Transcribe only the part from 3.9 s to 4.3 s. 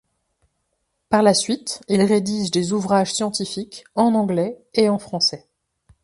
en